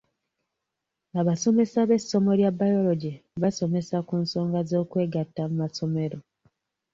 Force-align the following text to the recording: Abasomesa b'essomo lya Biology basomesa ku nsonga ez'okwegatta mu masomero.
Abasomesa 1.19 1.79
b'essomo 1.89 2.31
lya 2.39 2.51
Biology 2.59 3.13
basomesa 3.41 3.97
ku 4.07 4.15
nsonga 4.23 4.57
ez'okwegatta 4.63 5.41
mu 5.49 5.55
masomero. 5.63 6.17